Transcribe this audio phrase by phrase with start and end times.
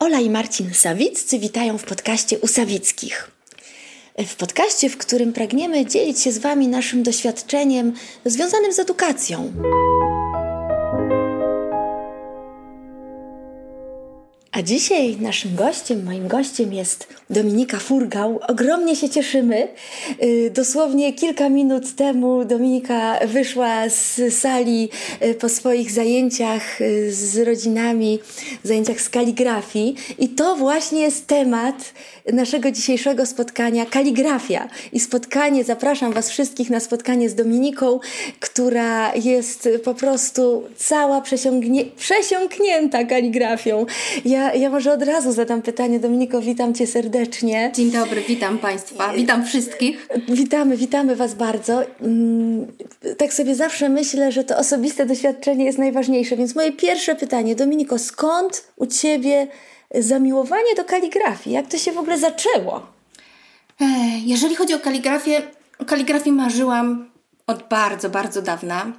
[0.00, 3.30] Ola i Marcin Sawiccy witają w podcaście u Sawickich.
[4.18, 7.92] W podcaście, w którym pragniemy dzielić się z Wami naszym doświadczeniem
[8.24, 9.52] związanym z edukacją.
[14.60, 18.40] A dzisiaj naszym gościem, moim gościem jest Dominika Furgał.
[18.48, 19.68] Ogromnie się cieszymy.
[20.22, 24.88] Y, dosłownie kilka minut temu Dominika wyszła z sali
[25.22, 28.18] y, po swoich zajęciach y, z rodzinami,
[28.62, 29.94] zajęciach z kaligrafii.
[30.18, 31.92] I to właśnie jest temat
[32.32, 34.68] naszego dzisiejszego spotkania kaligrafia.
[34.92, 38.00] I spotkanie, zapraszam Was wszystkich na spotkanie z Dominiką,
[38.40, 43.86] która jest po prostu cała przesiągnie, przesiąknięta kaligrafią.
[44.24, 46.00] Ja, ja może od razu zadam pytanie.
[46.00, 47.72] Dominiko, witam Cię serdecznie.
[47.74, 50.08] Dzień dobry, witam Państwa, witam wszystkich.
[50.28, 51.82] Witamy, witamy Was bardzo.
[52.02, 52.66] Mm,
[53.18, 57.98] tak sobie zawsze myślę, że to osobiste doświadczenie jest najważniejsze, więc moje pierwsze pytanie, Dominiko,
[57.98, 59.46] skąd u Ciebie
[59.94, 61.54] zamiłowanie do kaligrafii?
[61.54, 62.86] Jak to się w ogóle zaczęło?
[64.24, 65.42] Jeżeli chodzi o kaligrafię,
[65.78, 67.10] o kaligrafii marzyłam
[67.46, 68.92] od bardzo, bardzo dawna.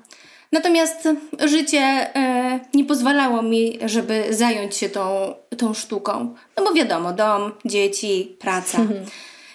[0.52, 1.10] Natomiast
[1.46, 2.31] życie e,
[2.74, 6.36] nie pozwalało mi, żeby zająć się tą, tą sztuką.
[6.58, 8.78] No bo wiadomo, dom, dzieci, praca.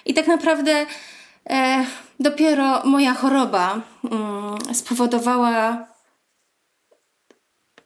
[0.07, 0.87] I tak naprawdę
[1.51, 1.85] e,
[2.21, 3.81] dopiero moja choroba
[4.11, 5.87] mm, spowodowała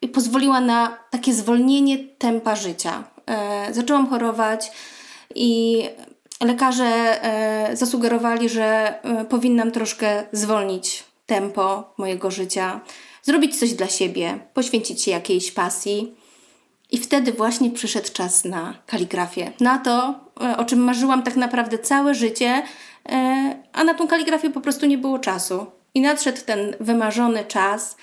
[0.03, 3.05] i pozwoliła na takie zwolnienie tempa życia.
[3.27, 4.73] E, zaczęłam chorować
[5.35, 5.83] i
[6.41, 6.85] lekarze
[7.25, 12.81] e, zasugerowali, że e, powinnam troszkę zwolnić tempo mojego życia,
[13.23, 16.15] zrobić coś dla siebie, poświęcić się jakiejś pasji.
[16.91, 19.53] I wtedy właśnie przyszedł czas na kaligrafię.
[19.61, 20.15] Na to,
[20.57, 22.63] o czym marzyłam tak naprawdę całe życie,
[23.73, 25.67] a na tą kaligrafię po prostu nie było czasu.
[25.95, 27.97] I nadszedł ten wymarzony czas.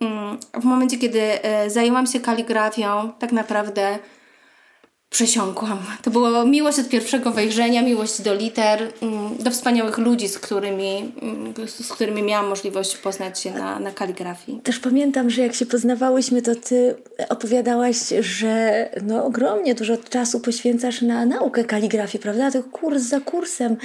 [0.00, 1.22] Mm, w momencie, kiedy
[1.66, 3.98] zajęłam się kaligrafią, tak naprawdę
[5.10, 5.78] przesiąkłam.
[6.02, 11.12] To była miłość od pierwszego wejrzenia, miłość do liter, mm, do wspaniałych ludzi, z którymi,
[11.22, 14.60] mm, z którymi miałam możliwość poznać się na, na kaligrafii.
[14.60, 16.94] Też pamiętam, że jak się poznawałyśmy, to ty
[17.28, 22.50] opowiadałaś, że no ogromnie dużo czasu poświęcasz na naukę kaligrafii, prawda?
[22.50, 23.76] To kurs za kursem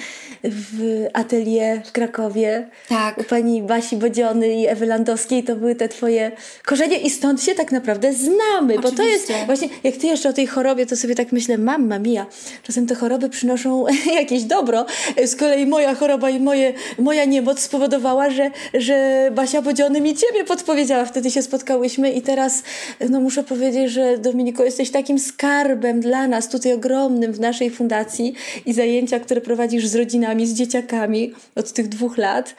[0.44, 2.70] w atelier w Krakowie.
[2.90, 3.18] Tak.
[3.18, 6.32] U pani Basi Bodziony i Ewy Landowskiej to były te twoje
[6.66, 8.74] korzenie i stąd się tak naprawdę znamy.
[8.78, 8.82] Oczywiście.
[8.82, 12.00] Bo to jest właśnie, jak ty jeszcze o tej chorobie, to sobie tak myślę, mamma
[12.00, 12.26] mia,
[12.64, 13.86] czasem te choroby przynoszą
[14.20, 14.86] jakieś dobro.
[15.26, 20.44] Z kolei moja choroba i moje, moja niemoc spowodowała, że, że Basia Bodziony mi ciebie
[20.44, 21.06] podpowiedziała.
[21.06, 22.64] Wtedy się spotkałyśmy i teraz
[23.10, 28.34] no muszę powiedzieć, że Dominiko, jesteś takim skarbem dla nas, tutaj ogromnym w naszej fundacji
[28.66, 32.56] i zajęcia, które prowadzisz z rodzinami, z dzieciakami od tych dwóch lat,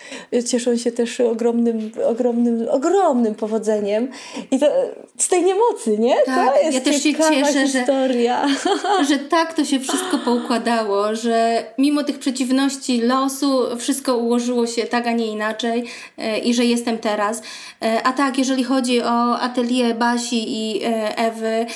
[0.47, 4.09] cieszą się też ogromnym, ogromnym, ogromnym powodzeniem.
[4.51, 4.67] I to
[5.19, 6.15] z tej niemocy, nie?
[6.27, 8.44] Tak, to jest ja też się cieszę, historia.
[8.49, 14.85] Że, że tak to się wszystko poukładało, że mimo tych przeciwności losu wszystko ułożyło się
[14.85, 15.85] tak, a nie inaczej
[16.19, 17.43] e, i że jestem teraz.
[17.83, 21.67] E, a tak, jeżeli chodzi o atelier Basi i e, Ewy,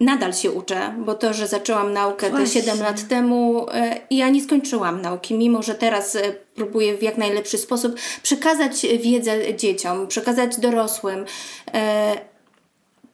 [0.00, 3.66] nadal się uczę, bo to, że zaczęłam naukę te 7 lat temu,
[4.10, 6.18] ja nie skończyłam nauki, mimo że teraz
[6.54, 11.24] próbuję w jak najlepszy sposób przekazać wiedzę dzieciom, przekazać dorosłym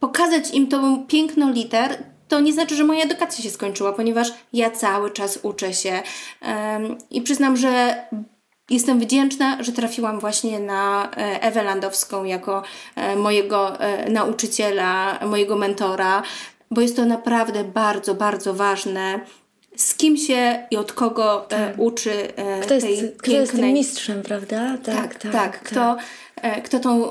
[0.00, 1.98] pokazać im tą piękno liter,
[2.30, 6.02] to nie znaczy, że moja edukacja się skończyła, ponieważ ja cały czas uczę się.
[6.42, 8.04] Um, I przyznam, że
[8.70, 12.62] jestem wdzięczna, że trafiłam właśnie na e, Ewę Landowską jako
[12.96, 16.22] e, mojego e, nauczyciela, mojego mentora,
[16.70, 19.20] bo jest to naprawdę bardzo, bardzo ważne
[19.76, 21.74] z kim się i od kogo tak.
[21.78, 22.12] uczy
[22.60, 23.18] kto tej jest, pięknej...
[23.18, 24.78] Kto jest tym mistrzem, prawda?
[24.84, 25.18] Tak, tak.
[25.18, 25.62] tak, tak.
[25.62, 25.96] Kto,
[26.64, 27.08] kto tą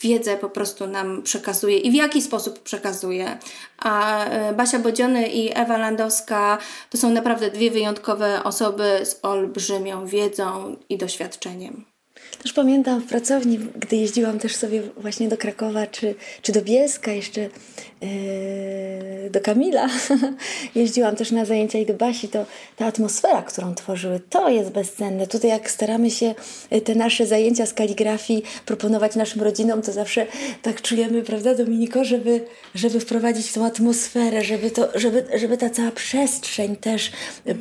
[0.00, 3.38] wiedzę po prostu nam przekazuje i w jaki sposób przekazuje.
[3.78, 6.58] A e, Basia Bodziony i Ewa Landowska
[6.90, 11.97] to są naprawdę dwie wyjątkowe osoby z olbrzymią wiedzą i doświadczeniem.
[12.42, 17.12] Też pamiętam w pracowni, gdy jeździłam też sobie właśnie do Krakowa czy, czy do Bielska,
[17.12, 19.88] jeszcze yy, do Kamila.
[20.74, 25.26] jeździłam też na zajęcia i do Basi, to ta atmosfera, którą tworzyły, to jest bezcenne.
[25.26, 26.34] Tutaj jak staramy się
[26.70, 30.26] e, te nasze zajęcia z kaligrafii proponować naszym rodzinom, to zawsze
[30.62, 32.44] tak czujemy, prawda Dominiko, żeby,
[32.74, 37.12] żeby wprowadzić tą atmosferę, żeby, to, żeby, żeby ta cała przestrzeń też
[37.46, 37.54] e,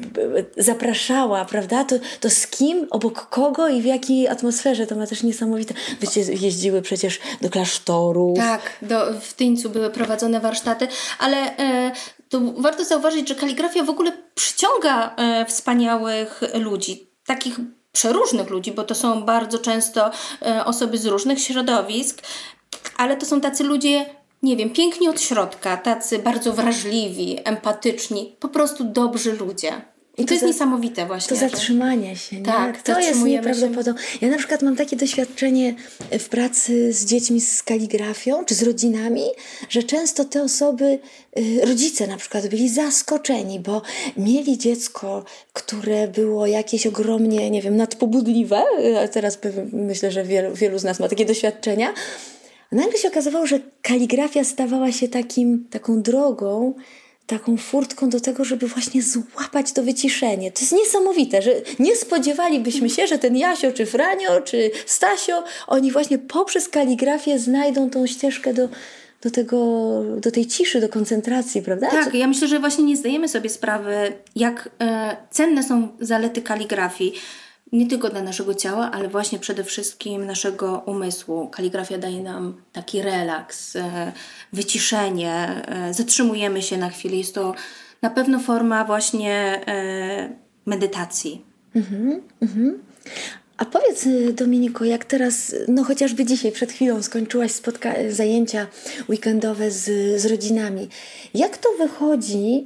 [0.57, 1.83] zapraszała, prawda?
[1.83, 5.74] To, to z kim, obok kogo i w jakiej atmosferze atmosferze, to ma też niesamowite.
[6.00, 8.33] Wyście jeździły przecież do klasztoru.
[8.38, 10.88] Tak, do, w Tyńcu były prowadzone warsztaty,
[11.19, 11.92] ale e,
[12.30, 17.56] to warto zauważyć, że kaligrafia w ogóle przyciąga e, wspaniałych ludzi, takich
[17.92, 20.12] przeróżnych ludzi, bo to są bardzo często
[20.42, 22.21] e, osoby z różnych środowisk,
[22.98, 24.06] ale to są tacy ludzie
[24.44, 29.81] nie wiem, piękni od środka, tacy bardzo wrażliwi, empatyczni, po prostu dobrzy ludzie.
[30.18, 31.30] I to, to jest za, niesamowite właśnie.
[31.30, 32.46] To zatrzymanie się, nie?
[32.46, 34.02] Tak, to jest nieprawdopodobne.
[34.02, 34.18] Się...
[34.22, 35.75] Ja na przykład mam takie doświadczenie
[36.19, 39.24] w pracy z dziećmi z kaligrafią, czy z rodzinami,
[39.69, 41.00] że często te osoby,
[41.40, 43.81] y, rodzice na przykład byli zaskoczeni, bo
[44.18, 48.64] mieli dziecko, które było jakieś ogromnie, nie wiem, nadpobudliwe,
[49.04, 49.40] a teraz
[49.74, 51.94] myślę, że wielu, wielu z nas ma takie doświadczenia,
[52.72, 56.74] nagle się okazywało, że kaligrafia stawała się takim, taką drogą,
[57.27, 60.51] taką furtką do tego, żeby właśnie złapać to wyciszenie.
[60.51, 65.91] To jest niesamowite, że nie spodziewalibyśmy się, że ten Jasio, czy Franio, czy Stasio, oni
[65.91, 68.69] właśnie poprzez kaligrafię znajdą tą ścieżkę do,
[69.21, 69.57] do, tego,
[70.18, 71.91] do tej ciszy, do koncentracji, prawda?
[71.91, 77.13] Tak, ja myślę, że właśnie nie zdajemy sobie sprawy, jak e, cenne są zalety kaligrafii
[77.72, 81.48] nie tylko dla naszego ciała, ale właśnie przede wszystkim naszego umysłu.
[81.48, 84.12] Kaligrafia daje nam taki relaks, e,
[84.54, 87.16] wyciszenie, e, zatrzymujemy się na chwilę.
[87.16, 87.54] Jest to
[88.02, 89.34] na pewno forma właśnie
[89.68, 90.30] e,
[90.66, 91.46] medytacji.
[91.75, 92.80] Mhm, mhm.
[93.58, 98.68] A powiedz Dominiko, jak teraz, no chociażby dzisiaj, przed chwilą skończyłaś spotka- zajęcia
[99.10, 99.86] weekendowe z,
[100.22, 100.88] z rodzinami.
[101.34, 102.66] Jak to wychodzi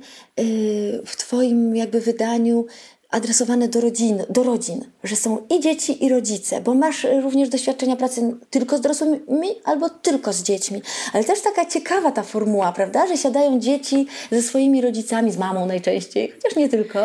[1.06, 2.66] w Twoim jakby wydaniu
[3.12, 7.96] adresowane do rodzin, do rodzin, że są i dzieci, i rodzice, bo masz również doświadczenia
[7.96, 10.82] pracy tylko z dorosłymi albo tylko z dziećmi.
[11.14, 15.66] Ale też taka ciekawa ta formuła, prawda, że siadają dzieci ze swoimi rodzicami, z mamą
[15.66, 17.00] najczęściej, chociaż nie tylko.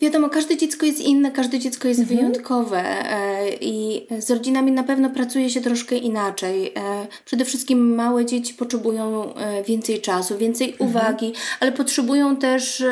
[0.00, 2.18] Wiadomo, każde dziecko jest inne, każde dziecko jest mhm.
[2.18, 6.72] wyjątkowe e, i z rodzinami na pewno pracuje się troszkę inaczej.
[6.76, 10.90] E, przede wszystkim małe dzieci potrzebują e, więcej czasu, więcej mhm.
[10.90, 12.84] uwagi, ale potrzebują też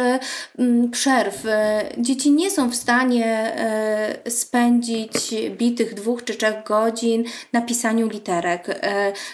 [0.90, 1.44] przerw.
[1.98, 3.56] Dzieci nie są w stanie
[4.28, 8.80] spędzić bitych dwóch czy trzech godzin na pisaniu literek.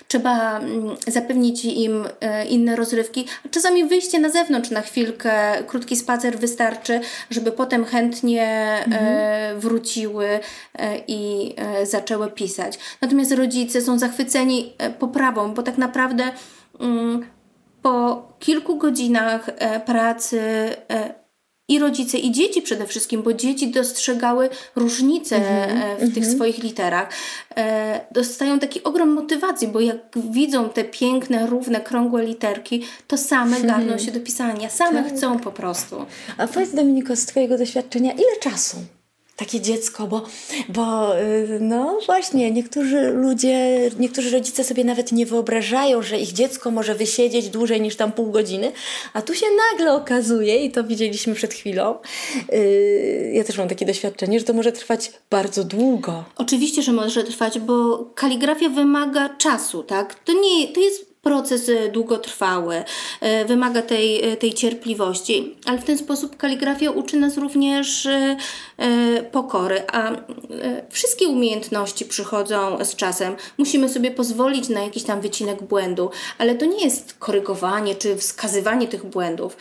[0.08, 0.60] Trzeba
[1.06, 2.04] zapewnić im
[2.48, 3.26] inne rozrywki.
[3.50, 5.32] Czasami wyjście na zewnątrz na chwilkę,
[5.66, 9.61] krótki spacer wystarczy, żeby potem chętnie e, mhm.
[9.61, 12.79] wróciły e, i e, zaczęły pisać.
[13.00, 16.25] Natomiast rodzice są zachwyceni poprawą, bo tak naprawdę
[16.81, 17.26] mm,
[17.82, 19.50] po kilku godzinach
[19.87, 20.41] pracy
[21.69, 26.35] i rodzice, i dzieci przede wszystkim, bo dzieci dostrzegały różnice mm-hmm, w tych mm-hmm.
[26.35, 27.09] swoich literach.
[28.11, 29.97] dostają taki ogrom motywacji, bo jak
[30.31, 33.67] widzą te piękne, równe, krągłe literki, to same mm-hmm.
[33.67, 35.12] garną się do pisania, same tak.
[35.12, 36.06] chcą po prostu.
[36.38, 38.76] A powiedz Dominiko, z Twojego doświadczenia, ile czasu
[39.37, 40.23] takie dziecko, bo,
[40.69, 46.70] bo y, no właśnie, niektórzy ludzie, niektórzy rodzice sobie nawet nie wyobrażają, że ich dziecko
[46.70, 48.73] może wysiedzieć dłużej niż tam pół godziny,
[49.12, 51.99] a tu się nagle okazuje, i to widzieliśmy przed chwilą,
[52.52, 56.25] yy, ja też mam takie doświadczenie, że to może trwać bardzo długo.
[56.37, 60.14] Oczywiście, że może trwać, bo kaligrafia wymaga czasu, tak?
[60.25, 62.84] To nie, to jest proces e, długotrwały,
[63.20, 68.08] e, wymaga tej, e, tej cierpliwości, ale w ten sposób kaligrafia uczy nas również
[69.32, 70.10] pokory, a
[70.90, 73.36] wszystkie umiejętności przychodzą z czasem.
[73.58, 78.88] Musimy sobie pozwolić na jakiś tam wycinek błędu, ale to nie jest korygowanie czy wskazywanie
[78.88, 79.56] tych błędów.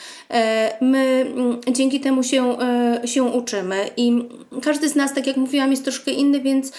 [0.82, 2.58] My mm, dzięki temu się,
[3.06, 4.30] się uczymy i
[4.64, 6.72] każdy z nas, tak jak mówiłam, jest troszkę inny, więc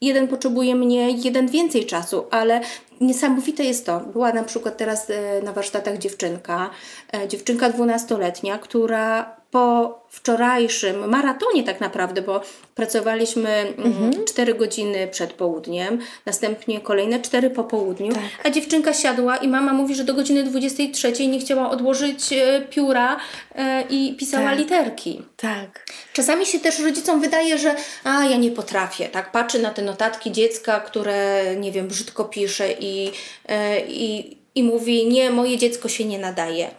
[0.00, 2.60] jeden potrzebuje mniej, jeden więcej czasu, ale
[3.00, 4.00] niesamowite jest to.
[4.00, 6.70] Była na przykład teraz e, na warsztatach dziewczynka,
[7.14, 12.40] e, dziewczynka dwunastoletnia, która po wczorajszym maratonie tak naprawdę, bo
[12.74, 14.24] pracowaliśmy mm, mhm.
[14.24, 18.22] 4 godziny przed południem, następnie kolejne 4 po południu, tak.
[18.44, 23.16] a dziewczynka siadła i mama mówi, że do godziny 23 nie chciała odłożyć e, pióra
[23.54, 24.58] e, i pisała tak.
[24.58, 25.22] literki.
[25.36, 25.86] Tak.
[26.12, 30.32] Czasami się też rodzicom wydaje, że a ja nie potrafię, tak patrzy na te notatki
[30.32, 33.12] dziecka, które nie wiem, brzydko pisze i,
[33.48, 36.70] e, i, i mówi nie, moje dziecko się nie nadaje.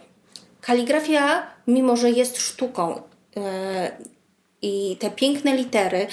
[0.60, 3.02] Kaligrafia, mimo że jest sztuką
[3.36, 3.90] e,
[4.62, 6.06] i te piękne litery,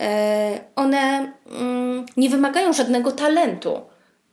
[0.00, 3.80] e, one mm, nie wymagają żadnego talentu.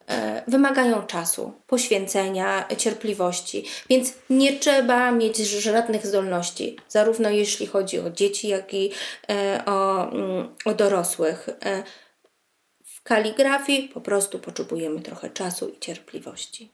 [0.08, 8.10] E, wymagają czasu, poświęcenia, cierpliwości, więc nie trzeba mieć żadnych zdolności, zarówno jeśli chodzi o
[8.10, 8.92] dzieci, jak i
[9.66, 11.50] o, mm, o dorosłych.
[13.04, 16.70] Kaligrafii po prostu potrzebujemy trochę czasu i cierpliwości.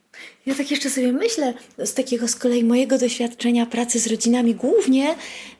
[0.46, 5.14] Ja tak jeszcze sobie myślę, z takiego z kolei mojego doświadczenia pracy z rodzinami, głównie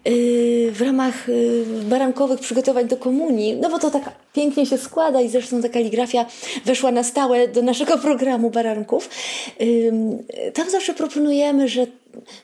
[0.05, 5.21] yy, w ramach yy, barankowych przygotowań do komunii, no bo to tak pięknie się składa
[5.21, 6.27] i zresztą ta kaligrafia
[6.65, 9.11] weszła na stałe do naszego programu baranków.
[9.61, 11.87] Yy, tam zawsze proponujemy, że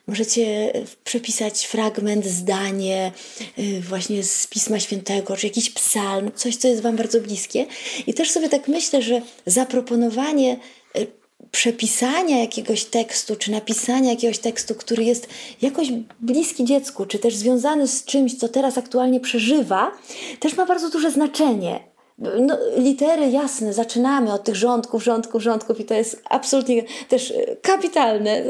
[0.06, 0.72] możecie
[1.04, 3.12] przepisać fragment, zdanie
[3.58, 7.66] y, właśnie z Pisma Świętego, czy jakiś psalm, coś, co jest Wam bardzo bliskie.
[8.06, 10.56] I też sobie tak myślę, że zaproponowanie
[10.96, 11.06] y,
[11.50, 15.28] przepisania jakiegoś tekstu, czy napisania jakiegoś tekstu, który jest
[15.62, 15.88] jakoś
[16.20, 19.92] bliski dziecku, czy też związany z czymś, co teraz aktualnie przeżywa,
[20.40, 21.93] też ma bardzo duże znaczenie.
[22.18, 27.56] No, litery jasne, zaczynamy od tych rządków, rządków, rządków i to jest absolutnie też e,
[27.56, 28.30] kapitalne.
[28.30, 28.44] E,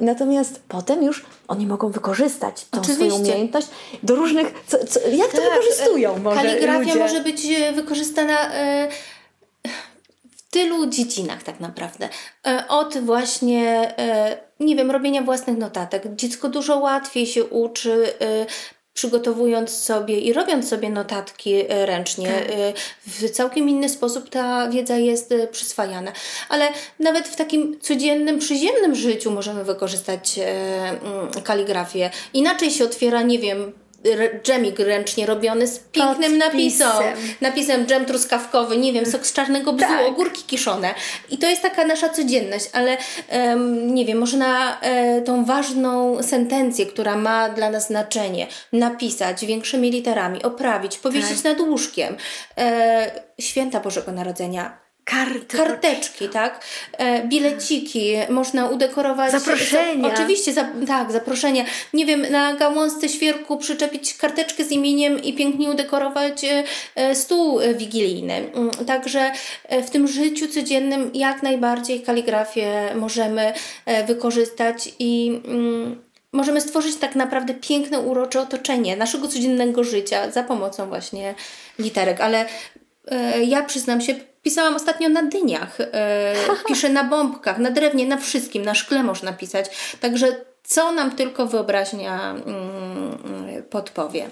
[0.00, 3.06] Natomiast potem już oni mogą wykorzystać tą Oczywiście.
[3.10, 3.68] swoją umiejętność
[4.02, 4.52] do różnych.
[4.66, 6.18] Co, co, jak to wykorzystują?
[6.18, 6.94] Może Kaligrafia ludzie?
[6.94, 8.88] może być e, wykorzystana e,
[10.36, 12.08] w tylu dziedzinach tak naprawdę.
[12.46, 16.14] E, Od właśnie, e, nie wiem, robienia własnych notatek.
[16.14, 18.46] Dziecko dużo łatwiej się uczy e,
[19.00, 22.26] przygotowując sobie i robiąc sobie notatki e, ręcznie.
[22.26, 22.50] Tak.
[22.50, 22.72] E,
[23.06, 26.12] W całkiem inny sposób ta wiedza jest e, przyswajana.
[26.48, 32.10] Ale nawet w takim codziennym, przyziemnym życiu możemy wykorzystać mm, kaligrafię.
[32.34, 33.72] Inaczej się otwiera, nie wiem,
[34.42, 36.88] dżemik ręcznie robiony z pięknym napisem.
[37.40, 40.06] Napisem dżem truskawkowy, nie wiem, sok z czarnego bzu, Tak.
[40.06, 40.94] ogórki kiszone.
[41.30, 42.96] I to jest taka nasza codzienność, ale
[43.28, 49.46] em, nie wiem, może na e, tą ważną sentencję, która ma dla nas znaczenie, napisać
[49.46, 52.16] większymi literami, oprawić, powiesić nad łóżkiem.
[52.58, 54.89] E, święta Bożego Narodzenia.
[55.10, 55.56] Karty.
[55.56, 56.64] Karteczki, tak?
[56.98, 59.32] E, bileciki, można udekorować.
[59.32, 60.08] Zaproszenia.
[60.08, 61.64] Za, oczywiście, za, tak, zaproszenia.
[61.94, 66.64] Nie wiem, na gałązce świerku przyczepić karteczkę z imieniem i pięknie udekorować e,
[66.94, 68.34] e, stół wigilijny.
[68.34, 69.32] Mm, Także
[69.86, 73.52] w tym życiu codziennym jak najbardziej kaligrafię możemy
[74.06, 75.40] wykorzystać i.
[75.44, 81.34] Mm, Możemy stworzyć tak naprawdę piękne, urocze otoczenie naszego codziennego życia za pomocą właśnie
[81.78, 82.46] literek, ale
[83.46, 86.34] Ja przyznam się, pisałam ostatnio na dyniach, e,
[86.68, 89.96] piszę na bombkach, na drewnie, na wszystkim, na szkle można pisać.
[90.00, 94.28] Także co nam tylko wyobraźnia mm, podpowie.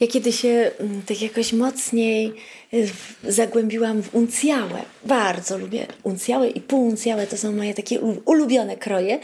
[0.00, 2.32] Ja kiedy się mm, tak jakoś mocniej
[2.74, 2.88] y,
[3.24, 9.18] zagłębiłam w uncjałe, bardzo lubię uncjałe i półuncjałe, to są moje takie ulubione kroje,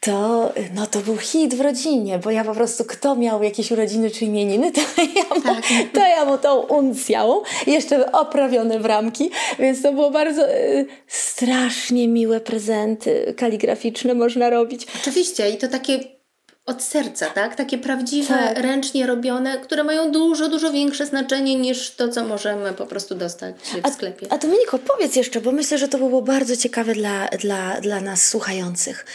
[0.00, 3.70] to, y, no, to był hit w rodzinie, bo ja po prostu, kto miał jakieś
[3.70, 4.80] urodziny czy imieniny, to
[5.16, 5.60] ja mu,
[5.92, 12.08] to ja mu tą uncjałą, jeszcze oprawione w ramki, więc to było bardzo y, strasznie
[12.08, 14.86] miłe prezenty kaligraficzne można robić.
[15.00, 16.19] Oczywiście i to takie
[16.70, 17.54] od serca, tak?
[17.56, 18.58] Takie prawdziwe, Tak.
[18.58, 23.54] ręcznie robione, które mają dużo, dużo większe znaczenie niż to, co możemy po prostu dostać
[23.84, 24.26] w sklepie.
[24.30, 28.00] A Dominiko, powiedz jeszcze, bo myślę, że to by było bardzo ciekawe dla, dla, dla
[28.00, 29.06] nas słuchających.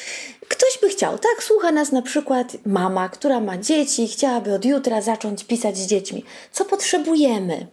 [0.47, 1.43] Ktoś by chciał, tak?
[1.43, 5.87] Słucha nas na przykład mama, która ma dzieci i chciałaby od jutra zacząć pisać z
[5.87, 6.23] dziećmi.
[6.51, 7.67] Co potrzebujemy?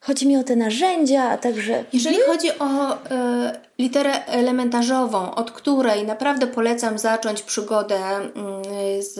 [0.00, 1.84] Chodzi mi o te narzędzia, a także.
[1.92, 8.32] Jeżeli chodzi o e, literę elementarzową, od której naprawdę polecam zacząć przygodę mm,
[9.00, 9.14] z,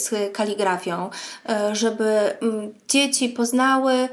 [0.00, 1.10] z kaligrafią,
[1.48, 2.04] e, żeby
[2.42, 4.08] mm, dzieci poznały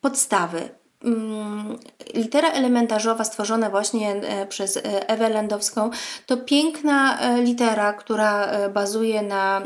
[0.00, 0.68] podstawy.
[1.04, 1.78] Mm,
[2.14, 5.90] Litera elementarzowa stworzona właśnie e, przez Ewę Landowską
[6.26, 9.62] to piękna litera, która bazuje na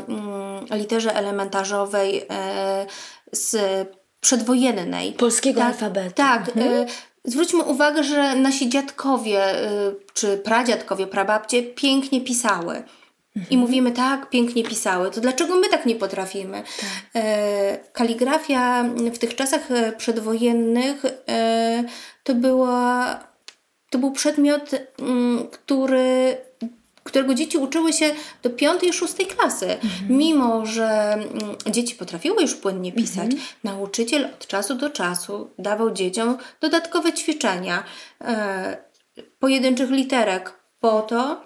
[0.71, 2.27] literze elementarzowej
[3.31, 3.55] z
[4.21, 5.13] przedwojennej.
[5.13, 6.15] Polskiego tak, alfabetu.
[6.15, 6.47] Tak.
[6.57, 6.85] e,
[7.23, 9.69] Zwróćmy uwagę, że nasi dziadkowie e,
[10.13, 12.83] czy pradziadkowie, prababcie pięknie pisały.
[13.49, 15.11] I mówimy tak, pięknie pisały.
[15.11, 16.63] To dlaczego my tak nie potrafimy?
[17.15, 18.83] E, kaligrafia
[19.13, 21.05] w tych czasach przedwojennych
[22.23, 23.19] to była
[23.89, 26.37] to był przedmiot, mm, który,
[27.09, 28.11] którego dzieci uczyły się
[28.43, 29.77] do piątej, szóstej klasy.
[30.09, 31.27] Mimo, że mm,
[31.67, 33.31] dzieci potrafiły już płynnie pisać,
[33.63, 37.83] nauczyciel od czasu do czasu dawał dzieciom dodatkowe ćwiczenia
[38.21, 38.77] e,
[39.39, 41.43] pojedynczych literek po to,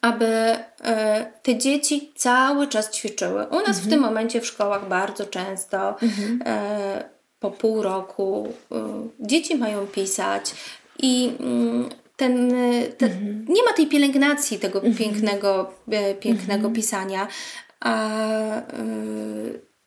[0.00, 3.46] aby e, te dzieci cały czas ćwiczyły.
[3.46, 5.96] U nas w tym momencie w szkołach bardzo często
[6.44, 7.04] e,
[7.38, 10.54] po pół roku e, dzieci mają pisać
[10.98, 11.32] i
[12.20, 13.08] ten, e, te,
[13.48, 17.28] nie ma tej pielęgnacji tego pięknego, e, pięknego pisania,
[17.80, 18.10] a
[18.56, 18.62] e,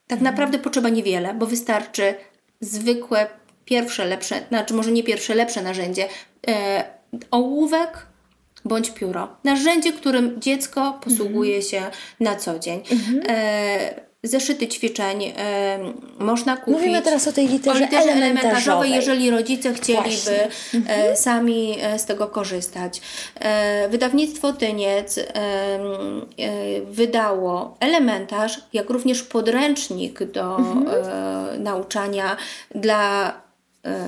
[0.08, 2.16] tak naprawdę potrzeba niewiele, bo wystarczy
[2.62, 3.28] zwykłe,
[3.66, 6.08] pierwsze, lepsze, znaczy może nie pierwsze, lepsze narzędzie,
[6.48, 6.84] e,
[7.32, 8.06] ołówek,
[8.66, 9.38] bądź pióro.
[9.44, 11.82] Narzędzie, którym dziecko posługuje się
[12.20, 12.82] na co dzień.
[13.28, 15.34] E, zeszyty ćwiczeń
[16.20, 16.74] można kupić.
[16.74, 18.92] Mówimy teraz o tej literze, o literze elementarzowej, elementarzowej.
[18.92, 20.48] jeżeli rodzice chcieliby
[20.88, 23.02] e, sami e, z tego korzystać.
[23.40, 25.20] E, wydawnictwo Tyniec
[26.86, 32.38] wydało elementarz, jak również podręcznik do e, nauczania
[32.76, 33.34] dla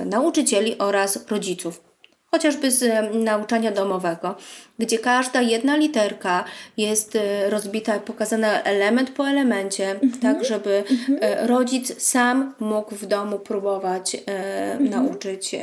[0.06, 1.85] nauczycieli oraz rodziców
[2.30, 4.34] chociażby z nauczania domowego,
[4.78, 6.44] gdzie każda jedna literka
[6.76, 10.84] jest e, rozbita, pokazana element po elemencie, tak żeby
[11.20, 15.58] e, rodzic sam mógł w domu próbować e, nauczyć e,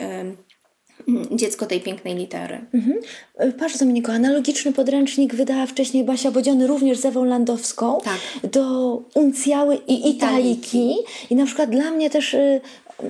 [1.07, 2.65] mm, dziecko tej pięknej litery.
[2.73, 2.99] Mhm.
[3.59, 8.51] Patrz Dominiko, analogiczny podręcznik wydała wcześniej Basia Bodziony również z Ewą Landowską tak.
[8.51, 10.95] do uncjały i italiki.
[11.29, 12.61] I na przykład dla mnie też y,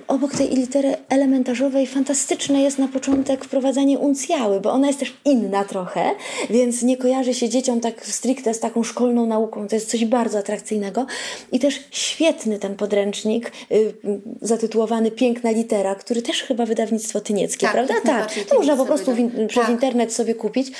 [0.08, 5.64] obok tej litery elementarzowej fantastyczne jest na początek wprowadzanie uncjały, bo ona jest też inna
[5.66, 6.12] trochę,
[6.50, 9.68] więc nie kojarzy się dzieciom tak stricte z taką szkolną nauką.
[9.68, 11.06] To jest coś bardzo atrakcyjnego.
[11.52, 13.94] I też świetny ten podręcznik y,
[14.42, 17.94] zatytułowany Piękna litera, który też chyba wydawnictwo tynieckie, tak, prawda?
[18.06, 19.12] Tak, to można po prostu
[19.48, 19.72] przez tak.
[19.72, 20.72] internet sobie kupić.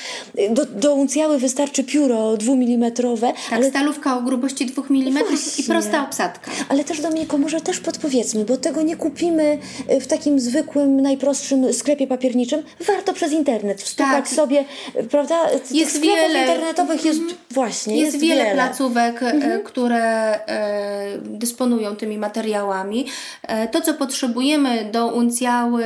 [0.50, 3.26] Do, do uncjały wystarczy pióro dwumilimetrowe.
[3.26, 3.70] Tak, ale...
[3.70, 6.50] stalówka o grubości dwóch milimetrów i prosta obsadka.
[6.68, 9.58] Ale też Dominiko, może też podpowiedzmy, bo tego nie kupimy
[9.90, 14.28] y, w takim zwykłym, najprostszym sklepie papierniczym, warto przez internet wstukać tak.
[14.28, 14.64] sobie,
[15.10, 15.50] prawda?
[15.52, 19.62] Jest Tych sklepów wiele, internetowych jest mm, właśnie, jest, jest wiele, wiele, placówek, y, mhm.
[19.62, 20.02] które
[20.46, 23.06] e, dysponują tymi materiałami.
[23.42, 25.84] E, to, co potrzebujemy do uncjały,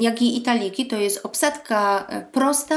[0.00, 2.76] jak i italiki, to jest obsadka prosta,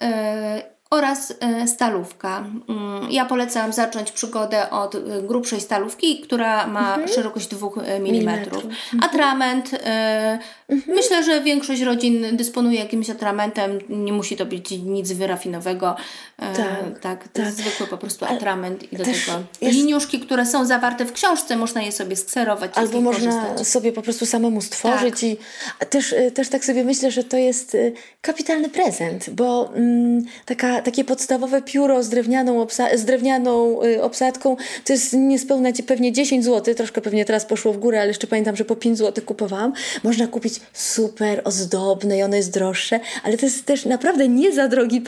[0.00, 2.44] e, oraz e, stalówka.
[2.68, 7.08] Mm, ja polecam zacząć przygodę od e, grubszej stalówki, która ma mhm.
[7.08, 8.28] szerokość 2 mm.
[8.28, 8.74] Mhm.
[9.02, 9.70] Atrament.
[10.68, 10.96] Mhm.
[10.96, 13.78] Myślę, że większość rodzin dysponuje jakimś atramentem.
[13.88, 15.96] Nie musi to być nic wyrafinowego.
[16.36, 17.44] Tak, tak, to tak.
[17.46, 19.16] jest zwykły po prostu atrament i do tego
[19.60, 19.76] jest...
[19.76, 22.70] liniuszki, które są zawarte w książce, można je sobie skserować.
[22.74, 23.68] Albo można korzystać.
[23.68, 25.22] sobie po prostu samemu stworzyć tak.
[25.22, 25.36] i
[25.90, 27.76] też, też tak sobie myślę, że to jest
[28.20, 34.56] kapitalny prezent, bo mm, taka takie podstawowe pióro z drewnianą, obsa- z drewnianą y, obsadką
[34.84, 38.56] to jest niespełna pewnie 10 zł, troszkę pewnie teraz poszło w górę, ale jeszcze pamiętam,
[38.56, 39.72] że po 5 zł kupowałam.
[40.04, 44.68] Można kupić super ozdobne i ono jest droższe, ale to jest też naprawdę nie za
[44.68, 45.02] drogi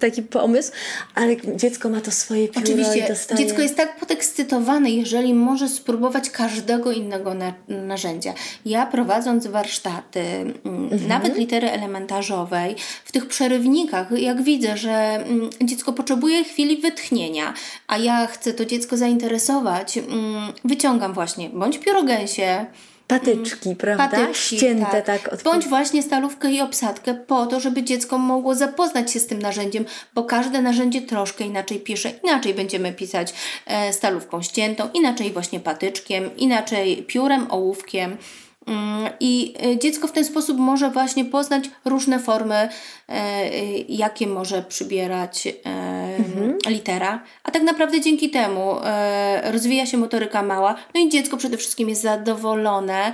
[0.00, 0.72] taki pomysł,
[1.14, 3.46] ale dziecko ma to swoje pióro Oczywiście, dostaje...
[3.46, 8.34] dziecko jest tak podekscytowane, jeżeli może spróbować każdego innego na- narzędzia.
[8.64, 11.08] Ja prowadząc warsztaty, mm, mhm.
[11.08, 17.54] nawet litery elementarzowej, w tych przerywnikach, jak widzę, że Mm, dziecko potrzebuje chwili wytchnienia,
[17.86, 22.66] a ja chcę to dziecko zainteresować, mm, wyciągam właśnie bądź piórogęsie,
[23.06, 24.08] patyczki, mm, prawda?
[24.08, 25.28] Patyczki, Ścięte tak.
[25.28, 29.38] tak Bądź właśnie stalówkę i obsadkę po to, żeby dziecko mogło zapoznać się z tym
[29.38, 32.12] narzędziem, bo każde narzędzie troszkę inaczej pisze.
[32.24, 33.34] Inaczej będziemy pisać
[33.66, 38.16] e, stalówką ściętą, inaczej właśnie patyczkiem, inaczej piórem, ołówkiem.
[38.66, 42.68] Mm, I y, dziecko w ten sposób może właśnie poznać różne formy, e,
[43.54, 45.52] y, jakie może przybierać e,
[46.18, 46.58] mhm.
[46.66, 51.56] litera, a tak naprawdę dzięki temu e, rozwija się motoryka mała, no i dziecko przede
[51.56, 53.12] wszystkim jest zadowolone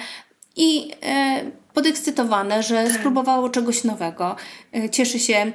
[0.56, 0.90] i
[1.74, 2.92] podekscytowane, że tak.
[2.92, 4.36] spróbowało czegoś nowego,
[4.90, 5.52] cieszy się E,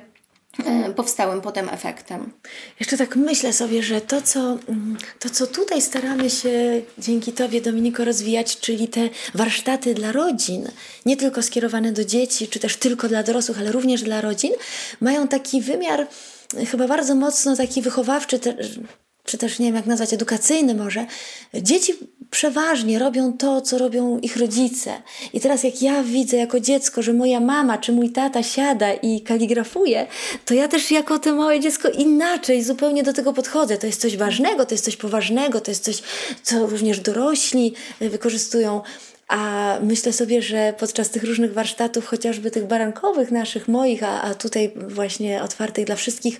[0.96, 2.32] powstałym potem efektem.
[2.80, 7.62] Jeszcze tak myślę sobie, że to co, mm, to, co tutaj staramy się dzięki Tobie,
[7.62, 10.70] Dominiko, rozwijać, czyli te warsztaty dla rodzin,
[11.06, 14.52] nie tylko skierowane do dzieci, czy też tylko dla dorosłych, ale również dla rodzin,
[15.02, 16.08] mają taki wymiar
[16.72, 18.40] chyba bardzo mocno taki wychowawczy,
[19.24, 21.06] czy też nie wiem jak nazwać, edukacyjny może,
[21.54, 21.94] dzieci
[22.30, 25.02] przeważnie robią to, co robią ich rodzice.
[25.34, 29.22] I teraz jak ja widzę jako dziecko, że moja mama czy mój tata siada i
[29.22, 30.08] kaligrafuje,
[30.46, 33.78] to ja też jako to małe dziecko inaczej zupełnie do tego podchodzę.
[33.78, 36.02] To jest coś ważnego, to jest coś poważnego, to jest coś,
[36.44, 38.82] co również dorośli wykorzystują.
[39.28, 44.36] A myślę sobie, że podczas tych różnych warsztatów, chociażby tych barankowych naszych, moich, a, a
[44.36, 46.40] tutaj właśnie otwartych dla wszystkich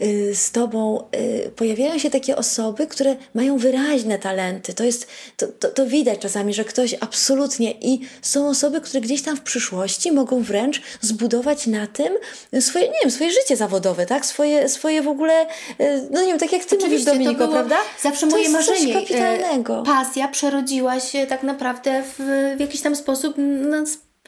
[0.00, 4.74] y, z Tobą, y, pojawiają się takie osoby, które mają wyraźne talenty.
[4.74, 9.22] To jest, to, to, to widać czasami, że ktoś absolutnie i są osoby, które gdzieś
[9.22, 12.12] tam w przyszłości mogą wręcz zbudować na tym
[12.60, 14.26] swoje, nie wiem, swoje życie zawodowe, tak?
[14.26, 15.46] Swoje, swoje w ogóle,
[15.80, 17.76] y, no nie wiem, tak jak Ty Oczywiście, mówisz Dominiko, prawda?
[18.02, 18.94] Zawsze to moje marzenie.
[18.94, 19.82] Coś kapitalnego.
[19.86, 22.23] Pasja przerodziła się tak naprawdę w
[22.56, 23.36] w jakiś tam sposób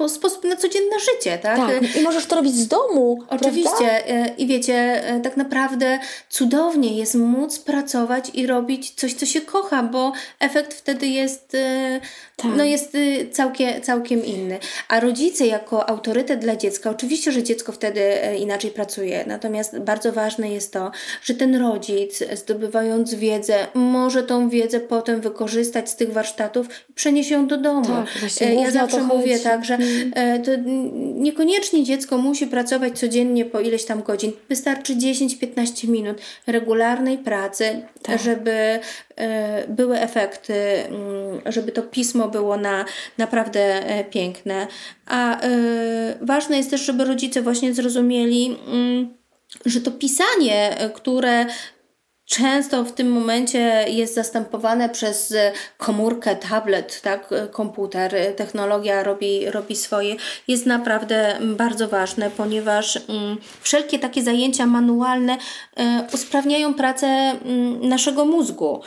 [0.01, 1.57] na sposób na codzienne życie, tak?
[1.57, 1.97] tak?
[1.97, 3.19] I możesz to robić z domu.
[3.29, 3.71] Oczywiście.
[3.71, 4.15] Prawda?
[4.15, 4.75] E, I wiecie,
[5.09, 10.75] e, tak naprawdę cudownie jest móc pracować i robić coś, co się kocha, bo efekt
[10.75, 12.01] wtedy jest e,
[12.37, 12.51] tak.
[12.57, 12.97] no jest
[13.33, 14.59] całkiem, całkiem inny.
[14.89, 18.01] A rodzice jako autorytet dla dziecka, oczywiście, że dziecko wtedy
[18.39, 20.91] inaczej pracuje, natomiast bardzo ważne jest to,
[21.23, 27.31] że ten rodzic zdobywając wiedzę, może tą wiedzę potem wykorzystać z tych warsztatów i przenieść
[27.31, 28.05] ją do domu.
[28.39, 30.13] Tak, ja zawsze mówię tak, że mm.
[30.15, 30.51] e, to
[31.15, 34.33] niekoniecznie dziecko musi pracować codziennie po ileś tam godzin.
[34.49, 38.23] Wystarczy 10-15 minut regularnej pracy, tak.
[38.23, 38.81] żeby
[39.69, 42.85] były efekty, mm, żeby to pismo było na
[43.19, 44.67] naprawdę e, piękne.
[45.07, 45.49] A e,
[46.21, 49.15] ważne jest też, żeby rodzice właśnie zrozumieli, mm,
[49.67, 51.47] że to pisanie, które
[52.27, 55.35] często w tym momencie jest zastępowane przez
[55.79, 58.15] komórkę, tablet, tak, komputer.
[58.37, 60.17] Technologia robi, robi swoje.
[60.49, 65.39] Jest naprawdę bardzo ważne, ponieważ mm, wszelkie takie zajęcia manualne
[66.15, 68.81] usprawniają pracę mm, naszego mózgu.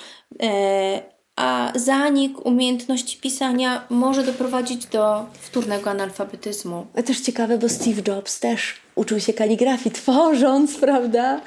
[1.35, 6.87] A zanik umiejętności pisania może doprowadzić do wtórnego analfabetyzmu.
[7.05, 11.41] Też ciekawe, bo Steve Jobs też uczył się kaligrafii, tworząc, prawda?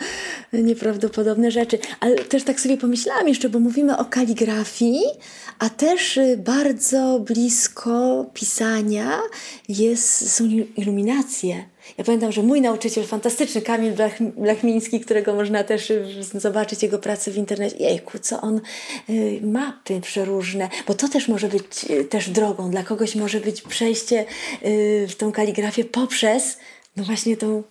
[0.52, 1.78] Nieprawdopodobne rzeczy.
[2.00, 5.02] Ale też tak sobie pomyślałam jeszcze, bo mówimy o kaligrafii,
[5.58, 9.20] a też y, bardzo blisko pisania
[9.68, 10.44] jest, są
[10.76, 11.72] iluminacje.
[11.98, 13.92] Ja pamiętam, że mój nauczyciel, fantastyczny Kamil
[14.36, 18.60] Blachmiński, którego można też y, zobaczyć jego pracę w internecie, jejku, co on
[19.10, 23.62] y, mapy przeróżne, bo to też może być y, też drogą, dla kogoś może być
[23.62, 24.24] przejście
[24.64, 26.58] y, w tą kaligrafię poprzez
[26.96, 27.62] no właśnie tą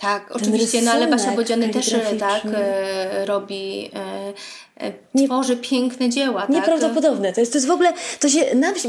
[0.00, 4.32] tak, oczywiście, no ale Basia Bodziany też e, tak e, robi, e,
[4.86, 6.40] e Nie, tworzy piękne dzieła.
[6.40, 6.50] Tak?
[6.50, 7.32] Nieprawdopodobne.
[7.32, 8.40] To jest, to jest w ogóle, to się,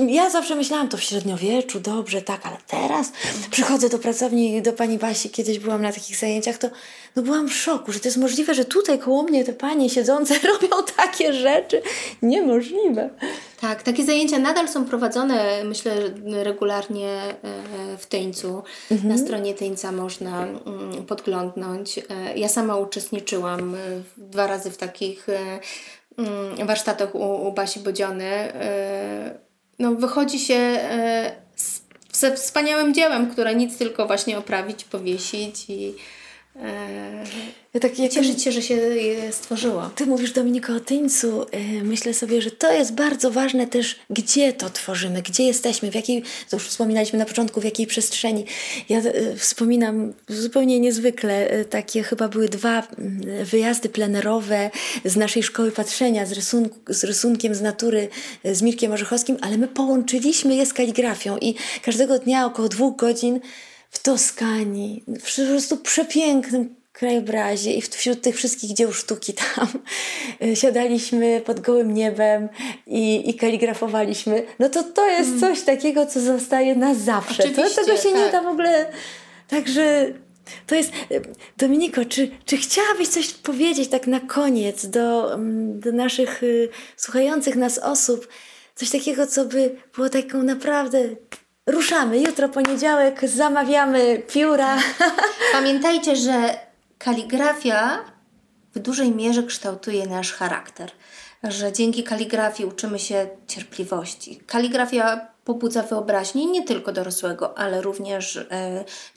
[0.08, 3.12] ja zawsze myślałam to w średniowieczu, dobrze, tak, ale teraz
[3.52, 6.70] przychodzę do pracowni, do pani Basi, kiedyś byłam na takich zajęciach, to
[7.16, 10.34] no byłam w szoku, że to jest możliwe, że tutaj koło mnie te panie siedzące
[10.54, 11.82] robią takie rzeczy.
[12.22, 13.10] Niemożliwe.
[13.62, 15.96] Tak, takie zajęcia nadal są prowadzone, myślę,
[16.44, 18.64] regularnie e, w Tyńcu.
[18.92, 19.10] Mhm.
[19.10, 21.98] Na stronie Tyńca można mm, podglądnąć.
[21.98, 22.04] E,
[22.36, 23.78] ja sama uczestniczyłam e,
[24.18, 25.28] dwa razy w takich
[26.18, 28.54] mm, warsztatach u, u Basi Bodziony.
[29.80, 30.80] No, wychodzi się
[32.12, 35.96] ze wspaniałym dziełem, które nic tylko właśnie oprawić, powiesić i
[37.74, 39.90] ja tak jak Cieszyć się, że się je stworzyło.
[39.96, 41.44] Ty mówisz Dominiko o Tyńcu.
[41.44, 45.96] Y, myślę sobie, że to jest bardzo ważne też, gdzie to tworzymy, gdzie jesteśmy, w
[45.96, 48.46] jakiej, to już wspominaliśmy na początku, w jakiej przestrzeni.
[48.90, 52.88] Ja y, wspominam zupełnie niezwykle, y, takie chyba były dwa
[53.44, 54.72] wyjazdy plenerowe
[55.06, 58.08] z naszej szkoły patrzenia, z, rysunku, z rysunkiem z natury,
[58.46, 63.40] z Mirkiem Orzechowskim, ale my połączyliśmy je z kaligrafią i każdego dnia około dwóch godzin
[63.90, 69.68] w Toskanii, w po prostu przepięknym krajobrazie i wśród tych wszystkich dzieł sztuki tam
[70.48, 72.50] y, siadaliśmy pod gołym niebem
[72.88, 75.40] i, i kaligrafowaliśmy, no to to jest mm.
[75.40, 77.44] coś takiego, co zostaje na zawsze.
[77.44, 78.16] To, tego się tak.
[78.16, 78.92] nie da w ogóle...
[79.48, 80.14] Także
[80.68, 80.92] to jest...
[81.12, 81.22] Y,
[81.58, 87.56] Dominiko, czy, czy chciałabyś coś powiedzieć tak na koniec do, mm, do naszych y, słuchających
[87.56, 88.28] nas osób?
[88.76, 91.00] Coś takiego, co by było taką naprawdę
[91.72, 92.20] ruszamy.
[92.20, 94.78] Jutro poniedziałek, zamawiamy pióra.
[95.54, 96.60] Pamiętajcie, że
[96.98, 98.06] kaligrafia
[98.76, 100.92] w dużej mierze kształtuje nasz charakter.
[101.44, 104.40] Że dzięki kaligrafii uczymy się cierpliwości.
[104.48, 108.46] Kaligrafia pobudza wyobraźnię nie tylko dorosłego, ale również e,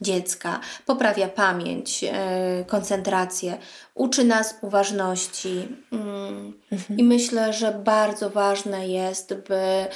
[0.01, 3.59] dziecka, poprawia pamięć, e, koncentrację,
[3.95, 5.69] uczy nas uważności.
[5.93, 6.53] Mm.
[6.73, 6.99] Mhm.
[6.99, 9.87] I myślę, że bardzo ważne jest, by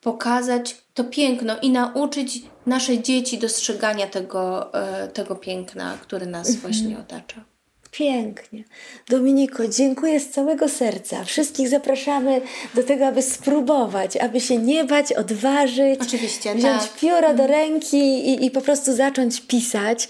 [0.00, 6.60] pokazać to piękno i nauczyć nasze dzieci dostrzegania tego, e, tego piękna, które nas mhm.
[6.62, 7.44] właśnie otacza.
[7.90, 8.64] Pięknie.
[9.08, 11.24] Dominiko, dziękuję z całego serca.
[11.24, 12.40] Wszystkich zapraszamy
[12.74, 16.00] do tego, aby spróbować, aby się nie bać, odważyć.
[16.00, 16.96] Oczywiście, Wziąć tak.
[17.00, 17.50] pióro do mhm.
[17.50, 20.08] ręki i, i po prostu zacząć pisać.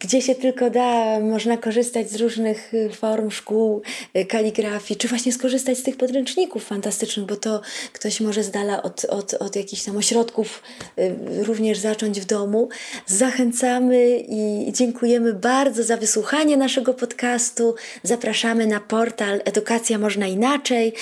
[0.00, 3.82] Gdzie się tylko da, można korzystać z różnych y, form szkół
[4.16, 7.60] y, kaligrafii, czy właśnie skorzystać z tych podręczników fantastycznych, bo to
[7.92, 10.62] ktoś może z dala od, od, od jakichś tam ośrodków
[10.98, 12.68] y, również zacząć w domu.
[13.06, 17.74] Zachęcamy i dziękujemy bardzo za wysłuchanie naszego podcastu.
[18.02, 20.92] Zapraszamy na portal Edukacja Można Inaczej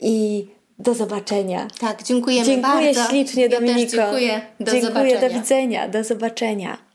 [0.00, 0.46] i
[0.78, 1.68] do zobaczenia.
[1.80, 3.00] Tak, dziękujemy dziękuję bardzo.
[3.00, 3.96] Dziękuję ślicznie, Dominiko.
[3.96, 4.40] Ja dziękuję.
[4.60, 5.20] Do dziękuję, zobaczenia.
[5.20, 6.91] do widzenia, do zobaczenia.